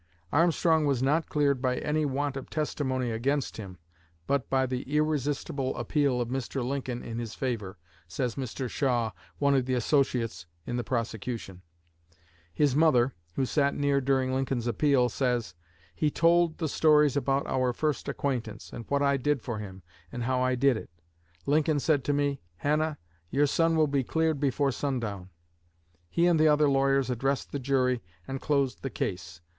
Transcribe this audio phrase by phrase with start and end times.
[0.31, 3.77] "Armstrong was not cleared by any want of testimony against him,
[4.25, 6.65] but by the irresistible appeal of Mr.
[6.65, 7.77] Lincoln in his favor,"
[8.07, 8.67] says Mr.
[8.67, 11.61] Shaw, one of the associates in the prosecution.
[12.51, 15.53] His mother, who sat near during Lincoln's appeal, says:
[15.93, 20.23] "He told the stories about our first acquaintance, and what I did for him and
[20.23, 20.89] how I did it.
[21.45, 22.97] Lincoln said to me, 'Hannah,
[23.29, 25.29] your son will be cleared before sundown.'
[26.09, 29.41] He and the other lawyers addressed the jury, and closed the case.